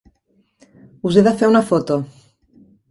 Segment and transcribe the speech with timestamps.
[1.11, 2.03] Us he de fer una foto.